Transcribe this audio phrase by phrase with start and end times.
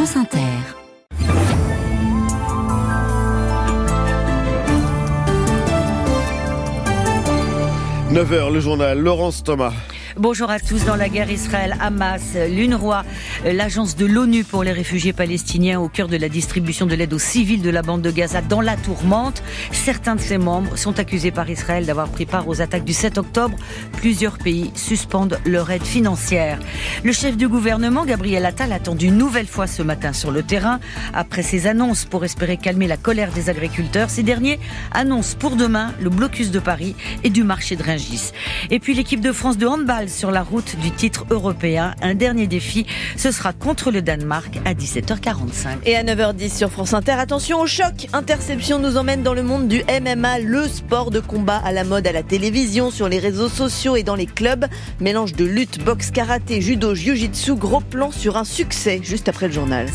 [0.00, 0.40] France Inter.
[8.10, 9.74] 9h, le journal Laurence Thomas.
[10.20, 10.84] Bonjour à tous.
[10.84, 13.06] Dans la guerre Israël-Hamas, l'UNRWA,
[13.42, 17.18] l'agence de l'ONU pour les réfugiés palestiniens au cœur de la distribution de l'aide aux
[17.18, 19.42] civils de la bande de Gaza dans la tourmente.
[19.72, 23.16] Certains de ses membres sont accusés par Israël d'avoir pris part aux attaques du 7
[23.16, 23.56] octobre.
[23.92, 26.58] Plusieurs pays suspendent leur aide financière.
[27.02, 30.80] Le chef du gouvernement, Gabriel Attal, attend une nouvelle fois ce matin sur le terrain
[31.14, 34.10] après ses annonces pour espérer calmer la colère des agriculteurs.
[34.10, 34.60] Ces derniers
[34.92, 38.32] annoncent pour demain le blocus de Paris et du marché de Rungis.
[38.68, 41.94] Et puis l'équipe de France de handball sur la route du titre européen.
[42.02, 45.78] Un dernier défi, ce sera contre le Danemark à 17h45.
[45.86, 48.08] Et à 9h10 sur France Inter, attention au choc.
[48.12, 52.06] Interception nous emmène dans le monde du MMA, le sport de combat à la mode
[52.06, 54.66] à la télévision, sur les réseaux sociaux et dans les clubs.
[55.00, 59.52] Mélange de lutte, boxe, karaté, judo, jiu-jitsu, gros plan sur un succès juste après le
[59.52, 59.86] journal.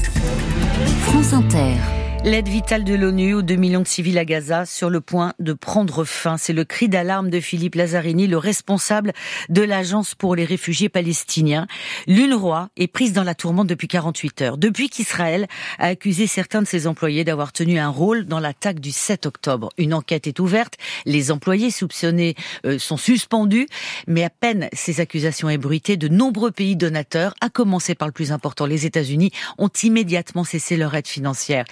[1.08, 2.05] France Inter.
[2.26, 5.54] L'aide vitale de l'ONU aux 2 millions de civils à Gaza sur le point de
[5.54, 6.38] prendre fin.
[6.38, 9.14] C'est le cri d'alarme de Philippe Lazzarini, le responsable
[9.50, 11.67] de l'Agence pour les réfugiés palestiniens.
[12.08, 15.45] L'UNRWA est prise dans la tourmente depuis 48 heures, depuis qu'Israël
[15.78, 19.70] a accusé certains de ses employés d'avoir tenu un rôle dans l'attaque du 7 octobre.
[19.78, 22.34] Une enquête est ouverte, les employés soupçonnés
[22.66, 23.67] euh, sont suspendus,
[24.08, 28.32] mais à peine ces accusations ébruitées, de nombreux pays donateurs, à commencer par le plus
[28.32, 29.30] important, les États-Unis,
[29.60, 31.66] ont immédiatement cessé leur aide financière.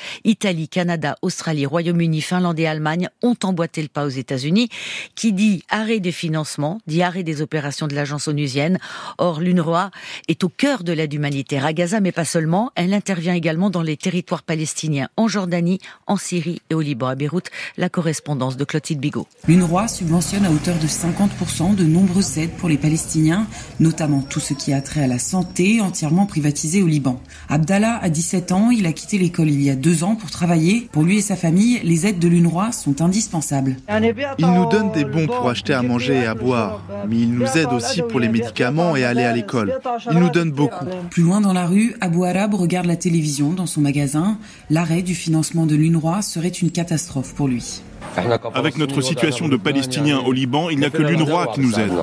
[0.44, 4.68] Italie, Canada, Australie, Royaume-Uni, Finlande et Allemagne ont emboîté le pas aux États-Unis,
[5.16, 8.78] qui dit arrêt des financements, dit arrêt des opérations de l'agence onusienne.
[9.20, 9.90] Or, l'UNRWA
[10.28, 12.74] est au cœur de l'aide humanitaire à Gaza, mais pas seulement.
[12.76, 17.08] Elle intervient également dans les territoires palestiniens, en Jordanie, en Syrie et au Liban.
[17.08, 19.30] À Beyrouth, la correspondance de Clotilde Bigot.
[19.48, 23.48] L'UNRWA subventionne à hauteur de 50% de nombreuses aides pour les Palestiniens,
[23.80, 27.22] notamment tout ce qui a trait à la santé, entièrement privatisé au Liban.
[27.48, 30.88] Abdallah a 17 ans, il a quitté l'école il y a deux ans pour travailler.
[30.94, 33.76] Pour lui et sa famille, les aides de l'UNRWA sont indispensables.
[34.38, 37.46] Il nous donne des bons pour acheter à manger et à boire, mais il nous
[37.58, 39.78] aide aussi pour les médicaments et aller à l'école.
[40.10, 40.86] Il nous donne beaucoup.
[41.10, 44.38] Plus loin dans la rue, Abou Arab regarde la télévision dans son magasin.
[44.70, 47.82] L'arrêt du financement de l'UNRWA serait une catastrophe pour lui.
[48.54, 51.94] Avec notre situation de Palestiniens au Liban, il n'y a que l'UNRWA qui nous aide.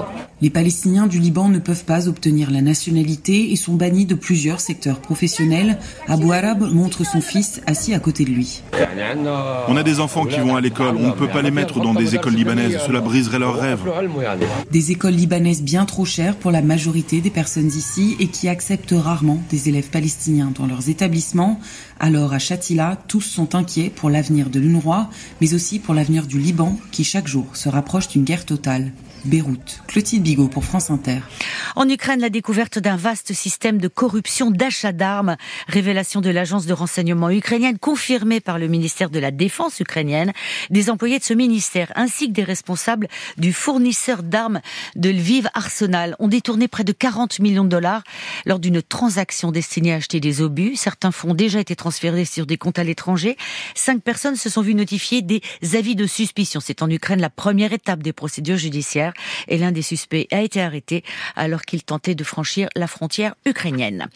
[0.43, 4.61] Les Palestiniens du Liban ne peuvent pas obtenir la nationalité et sont bannis de plusieurs
[4.61, 5.79] secteurs professionnels.
[6.09, 8.63] Abou Arab montre son fils assis à côté de lui.
[9.69, 11.95] On a des enfants qui vont à l'école, on ne peut pas les mettre dans
[11.95, 13.81] des écoles libanaises, cela briserait leurs rêves.
[14.71, 18.95] Des écoles libanaises bien trop chères pour la majorité des personnes ici et qui acceptent
[18.97, 21.61] rarement des élèves palestiniens dans leurs établissements.
[21.99, 25.11] Alors à Chatila, tous sont inquiets pour l'avenir de l'UNRWA,
[25.43, 28.93] mais aussi pour l'avenir du Liban qui chaque jour se rapproche d'une guerre totale.
[29.25, 29.83] Beyrouth.
[29.87, 31.19] Clotilde Bigot pour France Inter.
[31.77, 35.37] En Ukraine, la découverte d'un vaste système de corruption d'achat d'armes,
[35.69, 40.33] révélation de l'agence de renseignement ukrainienne confirmée par le ministère de la Défense ukrainienne,
[40.71, 44.61] des employés de ce ministère ainsi que des responsables du fournisseur d'armes
[44.97, 48.03] de Lviv Arsenal ont détourné près de 40 millions de dollars
[48.47, 50.77] lors d'une transaction destinée à acheter des obus.
[50.77, 53.37] Certains fonds ont déjà été transférés sur des comptes à l'étranger.
[53.75, 55.43] Cinq personnes se sont vues notifier des
[55.81, 56.61] avis de suspicion.
[56.61, 59.15] C'est en Ukraine la première étape des procédures judiciaires
[59.49, 61.03] et l'un des suspects a été arrêté
[61.37, 64.11] alors qu'il tentait de franchir la frontière ukrainienne.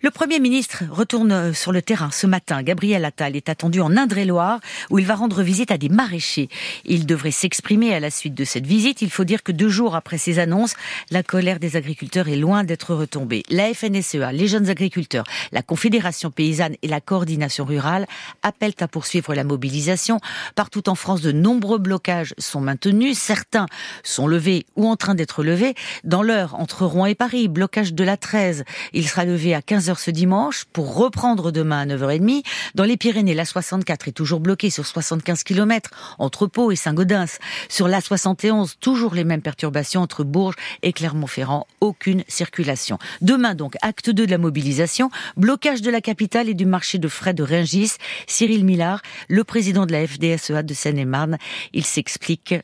[0.00, 2.62] Le Premier ministre retourne sur le terrain ce matin.
[2.62, 4.60] Gabriel Attal est attendu en Indre-et-Loire
[4.90, 6.48] où il va rendre visite à des maraîchers.
[6.84, 9.02] Il devrait s'exprimer à la suite de cette visite.
[9.02, 10.74] Il faut dire que deux jours après ces annonces,
[11.10, 13.42] la colère des agriculteurs est loin d'être retombée.
[13.50, 18.06] La FNSEA, les jeunes agriculteurs, la Confédération paysanne et la coordination rurale
[18.44, 20.20] appellent à poursuivre la mobilisation.
[20.54, 23.18] Partout en France, de nombreux blocages sont maintenus.
[23.18, 23.66] Certains
[24.04, 25.74] sont levés ou en train d'être levés.
[26.04, 28.64] Dans l'heure entre Rouen et Paris, blocage de la 13.
[28.92, 32.42] Il sera levé à 15 ce dimanche pour reprendre demain à 9h30.
[32.74, 37.38] Dans les Pyrénées, la 64 est toujours bloquée sur 75 km entre Pau et Saint-Gaudens.
[37.68, 41.68] Sur la 71, toujours les mêmes perturbations entre Bourges et Clermont-Ferrand.
[41.80, 42.98] Aucune circulation.
[43.20, 47.06] Demain donc, acte 2 de la mobilisation, blocage de la capitale et du marché de
[47.06, 47.92] frais de Ringis.
[48.26, 51.38] Cyril Millard, le président de la FDSEA de Seine-et-Marne,
[51.72, 52.56] il s'explique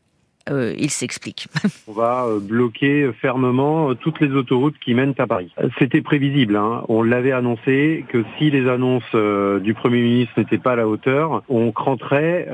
[0.51, 1.49] euh, il s'explique.
[1.89, 5.55] On va euh, bloquer fermement euh, toutes les autoroutes qui mènent à Paris.
[5.79, 6.57] C'était prévisible.
[6.57, 6.83] Hein.
[6.89, 9.15] On l'avait annoncé que si les annonces
[9.63, 12.49] du Premier ministre n'étaient pas à la hauteur, on cranterait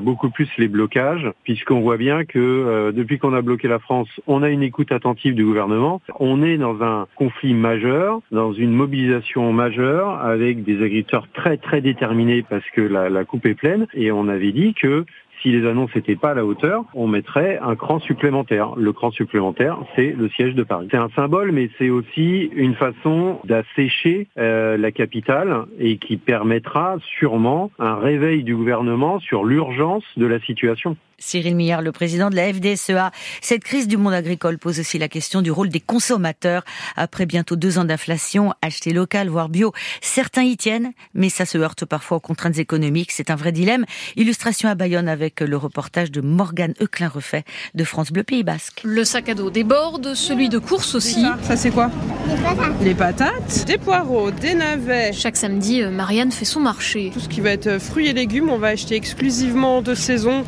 [0.00, 4.42] beaucoup plus les blocages, puisqu'on voit bien que depuis qu'on a bloqué la France, on
[4.42, 6.00] a une écoute attentive du gouvernement.
[6.18, 11.80] On est dans un conflit majeur, dans une mobilisation majeure, avec des agriculteurs très très
[11.80, 13.86] déterminés parce que la coupe est pleine.
[13.94, 15.04] Et on avait dit que
[15.42, 18.74] si les annonces n'étaient pas à la hauteur, on mettrait un cran supplémentaire.
[18.76, 20.88] Le cran supplémentaire, c'est le siège de Paris.
[20.90, 26.96] C'est un symbole, mais c'est aussi une façon d'assécher euh, la capitale et qui permettra
[27.18, 30.96] sûrement un réveil du gouvernement sur l'urgence de la situation.
[31.20, 33.12] Cyril Millard, le président de la FDSEA.
[33.42, 36.64] Cette crise du monde agricole pose aussi la question du rôle des consommateurs.
[36.96, 41.58] Après bientôt deux ans d'inflation, acheter local, voire bio, certains y tiennent, mais ça se
[41.58, 43.12] heurte parfois aux contraintes économiques.
[43.12, 43.84] C'est un vrai dilemme.
[44.16, 47.44] Illustration à Bayonne avec le reportage de Morgane Euclin-Refait
[47.74, 48.80] de France Bleu Pays Basque.
[48.84, 51.24] Le sac à dos déborde, celui de course aussi.
[51.42, 51.90] Ça, c'est quoi?
[52.28, 52.82] Les patates.
[52.82, 55.12] Les patates, des poireaux, des navets.
[55.12, 57.10] Chaque samedi, euh, Marianne fait son marché.
[57.12, 60.44] Tout ce qui va être fruits et légumes, on va acheter exclusivement de saison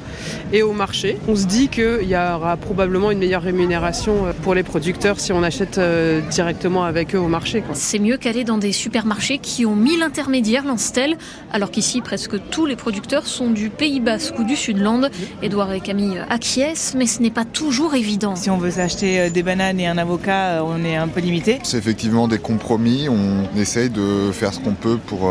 [0.52, 1.18] et au marché.
[1.28, 5.32] On se dit qu'il y aura probablement une meilleure rémunération euh, pour les producteurs si
[5.32, 7.62] on achète euh, directement avec eux au marché.
[7.72, 11.16] C'est mieux qu'aller dans des supermarchés qui ont mille intermédiaires, lance-t-elle,
[11.52, 15.10] alors qu'ici presque tous les producteurs sont du Pays Basque ou du Sudland.
[15.42, 18.36] Edouard et Camille acquiescent, mais ce n'est pas toujours évident.
[18.36, 21.58] Si on veut s'acheter euh, des bananes et un avocat, on est un peu limité.
[21.62, 23.08] C'est effectivement des compromis.
[23.08, 25.28] On essaye de faire ce qu'on peut pour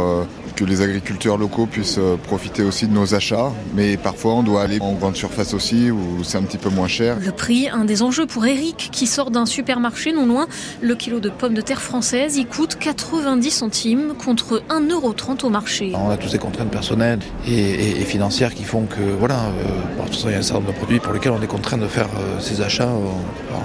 [0.56, 3.52] que les agriculteurs locaux puissent euh, profiter aussi de nos achats.
[3.74, 6.88] Mais parfois, on doit aller en grande surface aussi, où c'est un petit peu moins
[6.88, 7.18] cher.
[7.20, 10.48] Le prix, un des enjeux pour Eric, qui sort d'un supermarché non loin.
[10.82, 15.94] Le kilo de pommes de terre françaises, il coûte 90 centimes contre 1,30€ au marché.
[15.96, 20.34] On a tous des contraintes personnelles et, financières qui font que, voilà, euh, il y
[20.34, 22.62] a un certain nombre de produits pour lesquels on est contraint de faire euh, ses
[22.62, 22.90] achats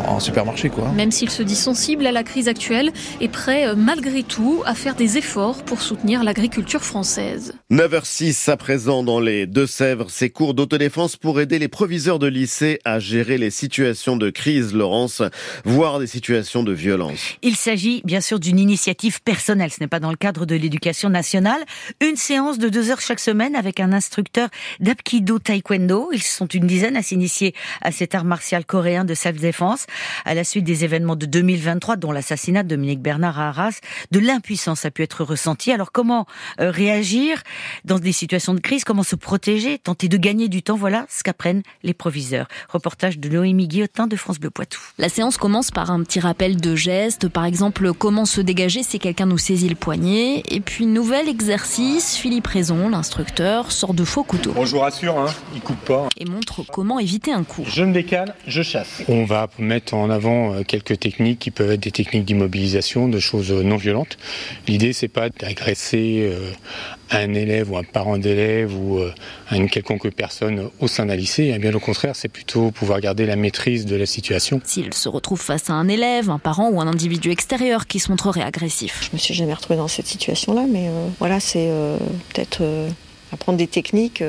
[0.07, 0.71] en, supermarché.
[0.71, 0.91] Quoi.
[0.97, 4.95] Même s'il se dit sensible à la crise actuelle et prêt, malgré tout, à faire
[4.95, 7.53] des efforts pour soutenir l'agriculture française.
[7.71, 12.79] 9h06 à présent dans les Deux-Sèvres, ces cours d'autodéfense pour aider les proviseurs de lycée
[12.87, 15.21] à gérer les situations de crise, Laurence,
[15.67, 17.35] voire des situations de violence.
[17.43, 21.11] Il s'agit bien sûr d'une initiative personnelle, ce n'est pas dans le cadre de l'éducation
[21.11, 21.63] nationale.
[22.01, 24.49] Une séance de deux heures chaque semaine avec un instructeur
[24.81, 26.09] d'Apkido Taekwondo.
[26.15, 29.85] Ils sont une dizaine à s'initier à cet art martial coréen de self-défense.
[30.25, 34.19] À la suite des événements de 2023, dont l'assassinat de Dominique Bernard à Arras, de
[34.19, 35.73] l'impuissance a pu être ressentie.
[35.73, 36.27] Alors comment
[36.61, 37.43] euh, réagir
[37.85, 41.23] dans des situations de crise, comment se protéger, tenter de gagner du temps, voilà ce
[41.23, 42.47] qu'apprennent les proviseurs.
[42.69, 44.81] Reportage de Noémie Guillotin de France Bleu Poitou.
[44.99, 48.99] La séance commence par un petit rappel de gestes, par exemple comment se dégager si
[48.99, 54.25] quelqu'un nous saisit le poignet, et puis nouvel exercice, Philippe Raison, l'instructeur, sort de faux
[54.25, 54.53] couteaux.
[54.53, 56.09] Bon, je vous rassure, hein, il coupe pas.
[56.17, 57.65] Et montre comment éviter un coup.
[57.67, 59.03] Je me décale, je chasse.
[59.09, 63.19] On va mettre en avant euh, quelques techniques qui peuvent être des techniques d'immobilisation, de
[63.19, 64.19] choses non violentes.
[64.69, 66.51] L'idée c'est pas d'agresser euh,
[67.11, 69.13] un élève ou un parent d'élève ou euh,
[69.51, 71.53] une quelconque personne au sein d'un lycée.
[71.55, 74.61] Et bien au contraire, c'est plutôt pouvoir garder la maîtrise de la situation.
[74.65, 78.11] S'il se retrouve face à un élève, un parent ou un individu extérieur qui se
[78.11, 79.09] montrerait agressif.
[79.11, 81.71] Je me suis jamais retrouvée dans cette situation-là, mais euh, voilà, c'est
[82.33, 82.63] peut-être
[83.33, 84.23] apprendre des techniques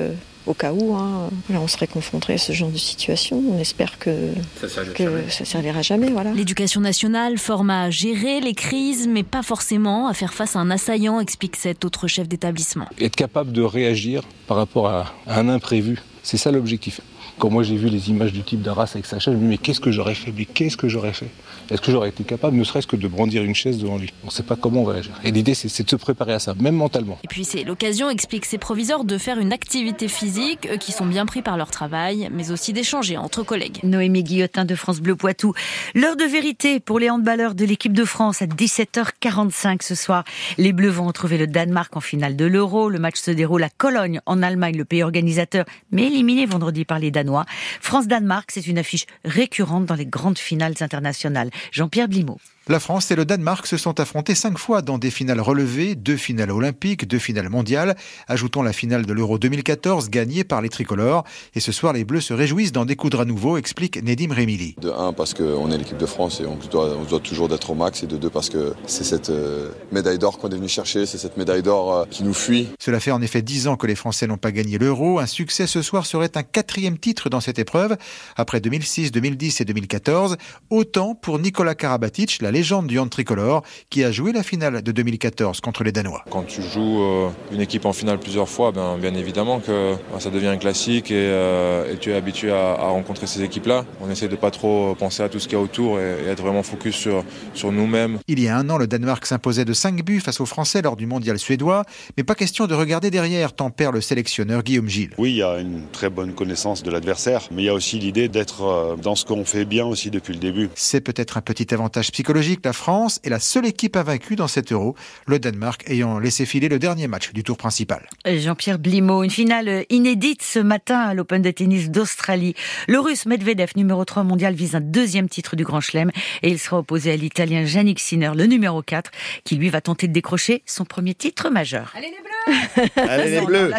[0.47, 3.43] au cas où hein, on serait confronté à ce genre de situation.
[3.53, 4.31] On espère que
[4.67, 6.09] ça ne servira jamais.
[6.09, 6.31] Voilà.
[6.31, 10.71] L'éducation nationale forme à gérer les crises, mais pas forcément à faire face à un
[10.71, 12.87] assaillant, explique cet autre chef d'établissement.
[12.99, 17.01] Être capable de réagir par rapport à un imprévu, c'est ça l'objectif.
[17.37, 19.57] Quand moi j'ai vu les images du type d'Arras avec Sacha, je me dis mais
[19.57, 20.31] qu'est-ce que j'aurais fait?
[20.53, 21.29] Qu'est-ce que j'aurais fait?
[21.69, 24.13] Est-ce que j'aurais été capable ne serait-ce que de brandir une chaise devant lui?
[24.23, 25.13] On ne sait pas comment on va réagir.
[25.23, 27.17] Et l'idée c'est de se préparer à ça, même mentalement.
[27.23, 31.05] Et puis c'est l'occasion, explique ses proviseurs, de faire une activité physique, eux qui sont
[31.05, 33.79] bien pris par leur travail, mais aussi d'échanger entre collègues.
[33.83, 35.53] Noémie Guillotin de France Bleu Poitou.
[35.93, 40.23] L'heure de vérité pour les handballeurs de l'équipe de France à 17h45 ce soir.
[40.57, 42.89] Les Bleus vont retrouver le Danemark en finale de l'Euro.
[42.89, 46.99] Le match se déroule à Cologne en Allemagne, le pays organisateur, mais éliminé vendredi par
[46.99, 47.49] les Danemark.
[47.81, 51.49] France-Danemark, c'est une affiche récurrente dans les grandes finales internationales.
[51.71, 52.39] Jean-Pierre Blimaud.
[52.69, 56.17] La France et le Danemark se sont affrontés cinq fois dans des finales relevées, deux
[56.17, 57.95] finales olympiques, deux finales mondiales.
[58.27, 61.23] Ajoutons la finale de l'Euro 2014 gagnée par les tricolores.
[61.55, 64.75] Et ce soir, les Bleus se réjouissent d'en découdre à nouveau, explique Nedim Remili.
[64.81, 67.69] De un, parce qu'on est l'équipe de France et on doit, on doit toujours d'être
[67.69, 68.03] au max.
[68.03, 71.17] Et de deux, parce que c'est cette euh, médaille d'or qu'on est venu chercher, c'est
[71.17, 72.67] cette médaille d'or euh, qui nous fuit.
[72.81, 75.19] Cela fait en effet dix ans que les Français n'ont pas gagné l'Euro.
[75.19, 77.95] Un succès ce soir serait un quatrième titre dans cette épreuve,
[78.35, 80.35] après 2006, 2010 et 2014.
[80.69, 83.61] Autant pour Nicolas Karabatic, la légende du hand tricolore,
[83.91, 86.23] qui a joué la finale de 2014 contre les Danois.
[86.31, 90.19] Quand tu joues euh, une équipe en finale plusieurs fois, ben, bien évidemment que ben,
[90.19, 93.85] ça devient un classique et, euh, tu es habitué à, rencontrer ces équipes-là.
[94.01, 96.41] On essaie de pas trop penser à tout ce qu'il y a autour et, être
[96.41, 97.23] vraiment focus sur,
[97.53, 98.17] sur nous-mêmes.
[98.27, 100.95] Il y a un an, le Danemark s'imposait de 5 buts face aux Français lors
[100.95, 101.83] du mondial suédois,
[102.17, 105.11] mais pas question de regarder derrière, tempère le sélectionneur Guillaume Gilles.
[105.19, 107.99] Oui, il y a une très bonne connaissance de l'adversaire, mais il y a aussi
[107.99, 110.69] l'idée d'être euh, dans ce qu'on fait bien aussi depuis le début.
[110.73, 114.47] C'est peut-être un petit avantage psychologique Belgique, la France est la seule équipe invaincue dans
[114.47, 118.07] cet euro, le Danemark ayant laissé filer le dernier match du tour principal.
[118.25, 122.53] Jean-Pierre Blimaud, une finale inédite ce matin à l'Open de tennis d'Australie.
[122.87, 126.09] Le russe Medvedev, numéro 3 mondial, vise un deuxième titre du Grand Chelem
[126.41, 129.11] et il sera opposé à l'italien Yannick Sinner, le numéro 4,
[129.43, 131.91] qui lui va tenter de décrocher son premier titre majeur.
[131.97, 133.73] Allez les Bleus Allez les Bleus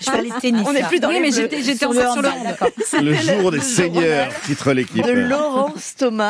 [0.00, 0.62] Je parlais de tennis.
[0.66, 4.72] On n'est plus dans les mais j'étais en sur le Le jour des seigneurs, titre
[4.72, 5.04] l'équipe.
[5.04, 6.26] De Laurence Thomas.